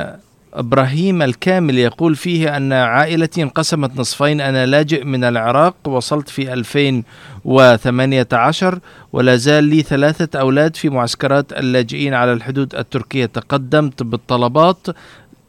إبراهيم 0.53 1.21
الكامل 1.21 1.77
يقول 1.77 2.15
فيه 2.15 2.57
أن 2.57 2.73
عائلتي 2.73 3.43
انقسمت 3.43 3.99
نصفين 3.99 4.41
أنا 4.41 4.65
لاجئ 4.65 5.03
من 5.03 5.23
العراق 5.23 5.75
وصلت 5.87 6.29
في 6.29 6.53
2018 6.53 8.79
ولا 9.13 9.35
زال 9.35 9.63
لي 9.63 9.81
ثلاثة 9.81 10.39
أولاد 10.39 10.75
في 10.75 10.89
معسكرات 10.89 11.53
اللاجئين 11.53 12.13
على 12.13 12.33
الحدود 12.33 12.75
التركية. 12.75 13.25
تقدمت 13.25 14.03
بالطلبات 14.03 14.87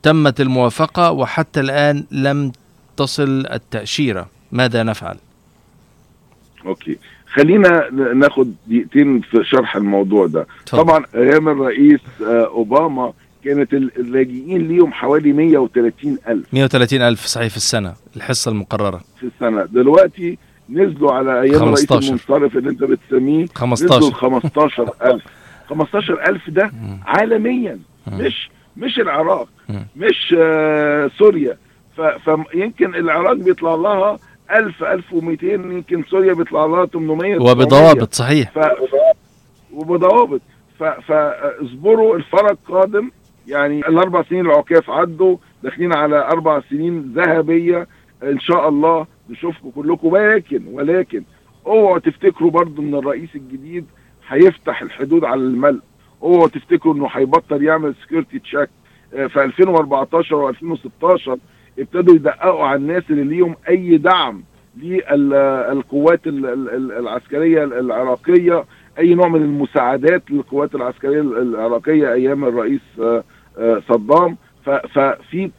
تمت 0.02 0.40
الموافقة 0.40 1.11
وحتى 1.11 1.61
الآن 1.61 2.04
لم 2.11 2.52
تصل 2.96 3.46
التأشيرة. 3.52 4.28
ماذا 4.52 4.82
نفعل؟ 4.82 5.16
أوكي. 6.66 6.99
خلينا 7.35 7.91
ناخد 8.14 8.55
دقيقتين 8.67 9.21
في 9.21 9.45
شرح 9.45 9.76
الموضوع 9.76 10.26
ده 10.26 10.47
تفضل. 10.67 10.83
طبعا 10.83 11.05
أيام 11.14 11.49
الرئيس 11.49 12.00
آه، 12.23 12.47
أوباما 12.47 13.12
كانت 13.45 13.75
ال- 13.75 13.91
اللاجئين 14.00 14.69
ليهم 14.69 14.93
حوالي 14.93 15.33
130 15.33 16.19
ألف 16.29 16.47
130 16.55 17.03
ألف 17.03 17.26
صحيح 17.26 17.50
في 17.50 17.57
السنة 17.57 17.95
الحصة 18.17 18.50
المقررة 18.50 19.00
في 19.21 19.26
السنة 19.26 19.64
دلوقتي 19.64 20.38
نزلوا 20.71 21.12
على 21.12 21.41
أيام 21.43 21.62
الرئيس 21.62 21.87
15. 21.93 22.07
المنصرف 22.09 22.57
اللي 22.57 22.71
أنت 22.71 22.85
بتسميه 22.85 23.47
15 23.55 23.97
نزلوا 23.97 24.11
ل 24.11 24.14
15000 24.14 25.23
15000 25.69 26.50
ده 26.50 26.71
مم. 26.83 27.00
عالميا. 27.07 27.79
مش 28.12 28.50
مش 28.76 28.99
العراق. 28.99 29.49
مش 29.97 30.35
آه، 30.38 31.11
سوريا 31.19 31.57
فيمكن 32.53 32.95
العراق 32.95 33.33
بيطلع 33.33 33.75
لها 33.75 34.19
1000 34.50 34.84
1200 34.84 35.46
يمكن 35.46 36.04
سوريا 36.10 36.34
بيطلع 36.34 36.66
لها 36.66 36.86
800 36.86 37.36
900. 37.38 37.50
وبضوابط 37.52 38.14
صحيح. 38.14 38.50
ف... 38.50 38.58
وبضوابط. 39.72 40.40
ف... 40.78 40.82
فاصبروا 40.84 42.16
الفرج 42.16 42.56
قادم 42.68 43.10
يعني 43.48 43.78
الأربع 43.78 44.22
سنين 44.22 44.46
العجاف 44.47 44.90
عدوا 44.90 45.36
داخلين 45.62 45.92
على 45.92 46.16
أربع 46.28 46.60
سنين 46.70 47.12
ذهبية 47.16 47.86
إن 48.22 48.40
شاء 48.40 48.68
الله 48.68 49.06
نشوفكم 49.30 49.70
كلكم. 49.70 50.08
ولكن 50.08 50.62
ولكن 50.72 51.22
اوعوا 51.66 51.98
تفتكروا 51.98 52.50
برضو 52.50 52.82
إن 52.82 52.94
الرئيس 52.94 53.28
الجديد 53.34 53.86
هيفتح 54.28 54.82
الحدود 54.82 55.24
على 55.24 55.40
الملء 55.40 55.80
اوعوا 56.22 56.48
تفتكروا 56.48 56.94
إنه 56.94 57.08
هيبطل 57.12 57.62
يعمل 57.62 57.94
security 58.04 58.38
check 58.38 58.68
في 59.10 59.44
2014 59.44 60.52
و2016 60.52 61.30
ابتدوا 61.78 62.14
يدققوا 62.14 62.64
على 62.64 62.76
الناس 62.76 63.02
اللي 63.11 63.25
ليهم 63.37 63.54
أي 63.69 63.97
دعم 63.97 64.43
للقوات 64.83 66.26
ال- 66.26 66.47
ال- 66.47 66.71
ال- 66.71 66.93
العسكرية 66.93 67.64
العراقية 67.64 68.64
أي 68.99 69.14
نوع 69.14 69.28
من 69.28 69.43
المساعدات 69.43 70.31
للقوات 70.31 70.75
العسكرية 70.75 71.21
العراقية 71.21 72.12
أيام 72.12 72.45
الرئيس 72.45 72.81
آه، 73.00 73.25
آه، 73.59 73.83
صدام. 73.88 74.37
ففي 74.64 75.50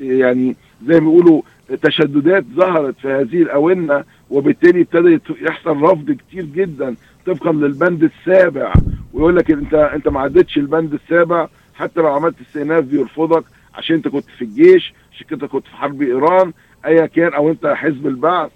يعني 0.00 0.56
زي 0.86 1.00
ما 1.00 1.10
بيقولوا 1.10 1.42
تشددات 1.82 2.44
ظهرت 2.56 2.94
في 2.98 3.08
هذه 3.08 3.42
الآونة 3.42 4.04
وبالتالي 4.30 4.80
ابتدى 4.80 5.20
يحصل 5.42 5.82
رفض 5.82 6.10
كتير 6.10 6.44
جدا 6.44 6.94
طبقا 7.26 7.52
للبند 7.52 8.02
السابع. 8.02 8.72
ويقول 9.12 9.36
لك 9.36 9.50
انت 9.50 9.74
أنت 9.74 10.08
ما 10.08 10.20
عدتش 10.20 10.56
البند 10.58 10.94
السابع 10.94 11.48
حتى 11.74 12.00
لو 12.00 12.06
عملت 12.06 12.34
استئناف 12.40 12.84
بيرفضك 12.84 13.44
عشان 13.74 13.96
أنت 13.96 14.08
كنت 14.08 14.24
في 14.38 14.42
الجيش. 14.42 14.94
انت 15.32 15.44
كنت 15.44 15.64
في 15.66 15.76
حرب 15.76 16.02
إيران 16.02 16.52
أيا 16.86 17.06
كان 17.06 17.34
أو 17.34 17.50
أنت 17.50 17.66
حزب 17.66 18.06
البعث. 18.06 18.50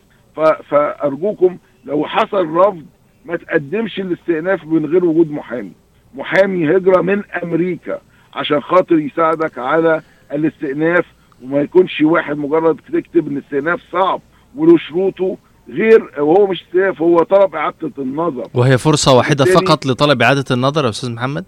فأرجوكم 0.70 1.58
لو 1.84 2.04
حصل 2.06 2.46
رفض 2.46 2.82
ما 3.24 3.36
تقدمش 3.36 3.98
الاستئناف 4.00 4.64
من 4.64 4.86
غير 4.86 5.04
وجود 5.04 5.30
محامي. 5.30 5.72
محامي 6.14 6.76
هجرة 6.76 7.00
من 7.02 7.22
أمريكا 7.42 7.98
عشان 8.34 8.60
خاطر 8.60 8.98
يساعدك 8.98 9.58
على 9.58 10.02
الاستئناف 10.32 11.04
وما 11.42 11.60
يكونش 11.60 12.00
واحد 12.00 12.36
مجرد 12.38 12.76
تكتب 12.92 13.28
إن 13.28 13.36
الاستئناف 13.36 13.80
صعب 13.92 14.20
وله 14.56 14.78
شروطه 14.78 15.36
غير 15.68 16.10
وهو 16.18 16.46
مش 16.46 16.62
استئناف 16.62 17.02
هو 17.02 17.18
طلب 17.22 17.54
إعادة 17.54 17.92
النظر. 17.98 18.46
وهي 18.54 18.78
فرصة 18.78 19.16
واحدة 19.16 19.44
وبالتالي- 19.44 19.66
فقط 19.66 19.86
لطلب 19.86 20.22
إعادة 20.22 20.44
النظر 20.50 20.84
يا 20.84 20.90
أستاذ 20.90 21.10
محمد؟ 21.12 21.44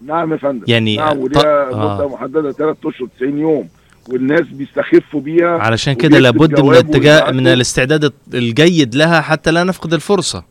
نعم 0.00 0.32
يا 0.32 0.36
فندم. 0.36 0.64
يعني 0.68 0.96
نعم 0.96 1.18
وليها 1.18 1.70
آه. 1.72 1.94
مدة 1.96 2.08
محددة 2.08 2.52
3 2.52 2.88
أشهر 2.88 3.08
90 3.16 3.38
يوم. 3.38 3.68
والناس 4.08 4.40
بيستخفوا 4.40 5.20
بيها 5.20 5.58
علشان 5.58 5.94
كده 5.94 6.18
لابد 6.18 6.60
من 6.60 6.70
الاتجاه 6.70 7.30
من 7.30 7.46
الاستعداد 7.46 8.12
الجيد 8.34 8.94
لها 8.94 9.20
حتى 9.20 9.50
لا 9.50 9.64
نفقد 9.64 9.94
الفرصة. 9.94 10.44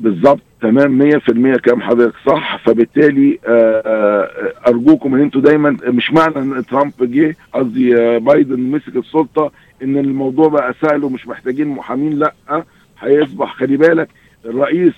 بالظبط 0.00 0.40
تمام 0.60 1.12
100% 1.20 1.56
كلام 1.56 1.82
حضرتك 1.82 2.14
صح. 2.26 2.60
فبالتالي 2.64 3.38
آه، 3.46 3.82
آه، 3.86 4.68
أرجوكم 4.68 5.14
إن 5.14 5.20
أنتوا 5.20 5.40
دايما 5.40 5.76
مش 5.84 6.10
معنى 6.12 6.38
إن 6.38 6.66
ترامب 6.66 6.92
جه 7.00 7.36
قصدي 7.54 7.96
آه، 7.96 8.18
بايدن 8.18 8.60
مسك 8.60 8.96
السلطة 8.96 9.52
إن 9.82 9.96
الموضوع 9.96 10.48
بقى 10.48 10.74
سهل 10.82 11.04
ومش 11.04 11.26
محتاجين 11.26 11.68
محامين 11.68 12.18
لأ 12.18 12.64
هيصبح 13.00 13.54
خلي 13.54 13.76
بالك 13.76 14.08
الرئيس 14.44 14.92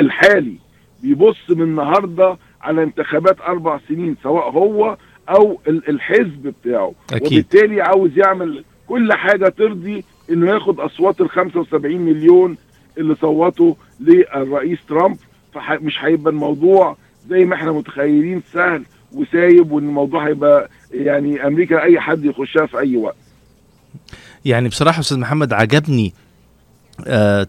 الحالي 0.00 0.54
بيبص 1.02 1.50
من 1.50 1.62
النهارده 1.62 2.36
على 2.64 2.82
انتخابات 2.82 3.40
أربع 3.40 3.78
سنين 3.88 4.16
سواء 4.22 4.50
هو 4.50 4.96
أو 5.28 5.60
ال- 5.68 5.88
الحزب 5.88 6.54
بتاعه. 6.62 6.92
أكيد. 7.12 7.26
وبالتالي 7.32 7.80
عاوز 7.82 8.18
يعمل 8.18 8.64
كل 8.88 9.12
حاجة 9.12 9.48
ترضي 9.48 10.04
إنه 10.30 10.50
ياخد 10.50 10.80
أصوات 10.80 11.20
ال 11.20 11.30
75 11.30 12.00
مليون 12.00 12.56
اللي 12.98 13.14
صوتوا 13.14 13.74
للرئيس 14.00 14.78
ترامب. 14.88 15.16
فمش 15.54 16.04
هيبقى 16.04 16.30
الموضوع 16.32 16.96
زي 17.28 17.44
ما 17.44 17.54
إحنا 17.54 17.72
متخيلين 17.72 18.42
سهل 18.52 18.84
وسايب 19.12 19.72
وإن 19.72 19.84
الموضوع 19.84 20.26
هيبقى 20.28 20.68
يعني 20.92 21.46
أمريكا 21.46 21.82
أي 21.82 22.00
حد 22.00 22.24
يخشها 22.24 22.66
في 22.66 22.78
أي 22.78 22.96
وقت. 22.96 23.16
يعني 24.44 24.68
بصراحة 24.68 25.00
أستاذ 25.00 25.18
محمد 25.18 25.52
عجبني 25.52 26.12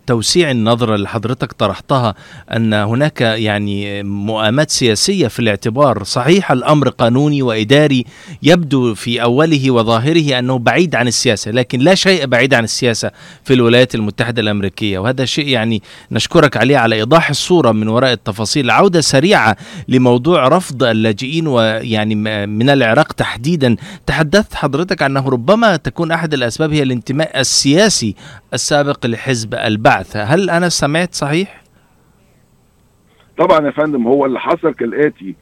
توسيع 0.08 0.52
النظرة 0.52 0.96
اللي 0.96 1.08
حضرتك 1.08 1.54
طرحتها 1.54 2.16
أن 2.56 2.74
هناك 2.74 3.22
يعني 3.22 4.04
مؤامات 4.04 4.72
سياسية 4.72 5.28
في 5.28 5.40
الاعتبار. 5.40 6.04
صحيح 6.04 6.52
الأمر 6.52 6.90
قانوني 6.90 7.42
وإداري 7.42 8.06
يبدو 8.44 8.94
في 8.94 9.22
أوله 9.24 9.72
وظاهره 9.72 10.40
أنه 10.40 10.58
بعيد 10.60 10.96
عن 10.96 11.08
السياسة 11.08 11.52
لكن 11.52 11.80
لا 11.80 11.96
شيء 11.96 12.26
بعيد 12.26 12.54
عن 12.54 12.64
السياسة 12.64 13.12
في 13.44 13.54
الولايات 13.54 13.96
المتحدة 13.96 14.42
الأمريكية 14.42 15.00
وهذا 15.00 15.26
شيء 15.26 15.48
يعني 15.48 15.82
نشكرك 16.12 16.58
عليه 16.58 16.78
على 16.78 16.96
إيضاح 16.96 17.30
الصورة 17.30 17.72
من 17.72 17.88
وراء 17.88 18.14
التفاصيل. 18.14 18.72
عودة 18.72 19.02
سريعة 19.02 19.58
لموضوع 19.88 20.48
رفض 20.48 20.84
اللاجئين 20.84 21.48
ويعني 21.48 22.16
من 22.46 22.70
العراق 22.70 23.12
تحديدا. 23.14 23.76
تحدثت 24.06 24.54
حضرتك 24.54 25.04
أنه 25.04 25.30
ربما 25.30 25.76
تكون 25.76 26.12
أحد 26.12 26.34
الأسباب 26.34 26.74
هي 26.74 26.84
الانتماء 26.84 27.40
السياسي 27.40 28.16
السابق 28.54 29.06
لحزب 29.06 29.35
البعث. 29.54 30.18
هل 30.18 30.50
أنا 30.50 30.70
سمعت 30.70 31.14
صحيح؟ 31.14 31.62
طبعا 33.38 33.66
يا 33.66 33.72
فندم 33.72 34.08
هو 34.08 34.26
اللي 34.26 34.40
حصل 34.40 34.74
كالآتي. 34.74 35.36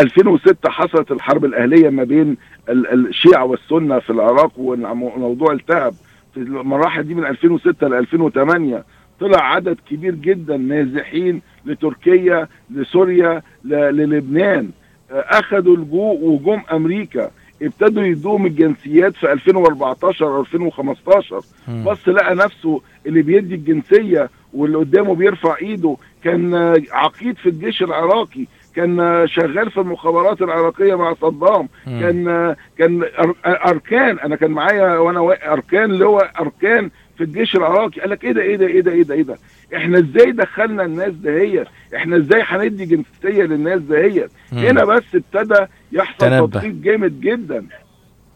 2006 0.00 0.70
حصلت 0.70 1.10
الحرب 1.10 1.44
الأهلية 1.44 1.90
ما 1.90 2.04
بين 2.04 2.36
ال- 2.68 3.08
الشيعة 3.08 3.44
والسنة 3.44 3.98
في 3.98 4.10
العراق 4.10 4.52
والموضوع 4.58 5.52
التهب. 5.52 5.94
في 6.34 6.40
المراحل 6.40 7.02
دي 7.02 7.14
من 7.14 7.26
2006 7.26 7.88
ل 7.88 7.94
2008 7.94 8.84
طلع 9.20 9.54
عدد 9.54 9.76
كبير 9.90 10.14
جدا 10.14 10.56
نازحين 10.56 11.42
لتركيا 11.64 12.48
لسوريا 12.70 13.42
للبنان. 13.64 14.70
أخذوا 15.10 15.76
اللجوء 15.76 16.24
وجم 16.24 16.62
أمريكا. 16.72 17.30
ابتدوا 17.62 18.02
يدوهم 18.02 18.46
الجنسيات 18.46 19.14
في 19.16 19.32
2014 19.32 20.26
أو 20.26 20.40
2015 20.40 21.40
مم. 21.68 21.84
بص 21.84 22.08
لقى 22.08 22.34
نفسه 22.34 22.80
اللي 23.06 23.22
بيدي 23.22 23.54
الجنسية 23.54 24.30
واللي 24.54 24.78
قدامه 24.78 25.14
بيرفع 25.14 25.56
ايده 25.62 25.96
كان 26.24 26.54
عقيد 26.92 27.36
في 27.36 27.48
الجيش 27.48 27.82
العراقي 27.82 28.44
كان 28.76 29.24
شغال 29.26 29.70
في 29.70 29.80
المخابرات 29.80 30.42
العراقية 30.42 30.94
مع 30.94 31.14
صدام. 31.14 31.68
كان 31.86 32.54
كان 32.78 33.04
أركان 33.46 34.18
أنا 34.18 34.36
كان 34.36 34.50
معايا 34.50 34.98
وأنا 34.98 35.20
وا- 35.20 35.52
أركان 35.52 35.84
اللي 35.90 36.06
هو 36.06 36.18
أركان 36.40 36.90
في 37.18 37.24
الجيش 37.24 37.56
العراقي. 37.56 38.00
قال 38.00 38.10
لك 38.10 38.24
إيه 38.24 38.32
ده 38.32 38.42
إيه 38.42 38.56
ده 38.56 38.66
إيه 38.66 38.80
ده 38.80 38.92
إيه 38.92 39.02
ده 39.02 39.14
إيه 39.14 39.22
ده؟ 39.22 39.36
إحنا 39.76 39.98
إزاي 39.98 40.32
دخلنا 40.32 40.84
الناس 40.84 41.12
دهيت 41.14 41.66
إحنا 41.96 42.16
إزاي 42.16 42.42
هندي 42.44 42.84
جنسية 42.84 43.42
للناس 43.42 43.80
دهيت. 43.80 44.30
هنا 44.52 44.84
بس 44.84 45.02
ابتدى 45.14 45.66
يحصل. 45.92 46.50
تدقيق 46.50 46.72
جامد 46.72 47.20
جدا. 47.20 47.66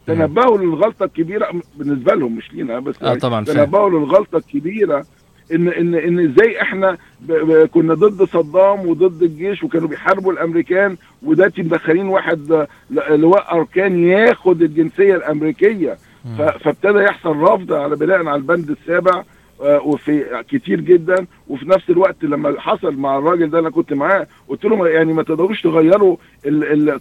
تنبهوا 0.07 0.59
للغلطة 0.59 1.05
الكبيرة. 1.05 1.49
بالنسبة 1.79 2.15
لهم 2.15 2.37
مش 2.37 2.53
لينا 2.53 2.79
بس 2.79 3.03
آه 3.03 3.15
طبعا 3.15 3.45
تنبهوا 3.45 3.91
للغلطة 3.91 4.37
الكبيرة 4.39 5.05
إن 5.53 5.69
إن 5.69 5.95
إن 5.95 6.21
إزاي 6.31 6.63
إحنا 6.63 6.99
ب 7.21 7.33
ب 7.33 7.67
كنا 7.67 7.95
ضد 7.95 8.25
صدام 8.25 8.87
وضد 8.87 9.23
الجيش 9.23 9.63
وكانوا 9.63 9.89
بيحاربوا 9.89 10.33
الأمريكان 10.33 10.97
ودلوقتي 11.23 11.63
مدخلين 11.63 12.07
واحد 12.07 12.67
لواء 13.11 13.55
أركان 13.57 14.05
ياخد 14.05 14.63
الجنسية 14.63 15.17
الأمريكية. 15.17 15.97
فابتدى 16.39 16.99
يحصل 16.99 17.37
رفض 17.37 17.73
على 17.73 17.97
بناء 17.97 18.27
على 18.27 18.35
البند 18.37 18.71
السابع 18.71 19.23
آه، 19.63 19.81
وفي 19.81 20.43
كتير 20.49 20.81
جدا. 20.81 21.27
وفي 21.49 21.69
نفس 21.69 21.91
الوقت 21.91 22.17
لما 22.25 22.61
حصل 22.61 22.97
مع 22.97 23.19
الراجل 23.19 23.51
ده 23.51 23.59
أنا 23.59 23.71
كنت 23.71 23.93
معاه 23.93 24.27
قلت 24.49 24.65
له 24.65 24.89
يعني 24.89 25.13
ما 25.13 25.23
تقدروش 25.23 25.63
تغيروا 25.63 26.17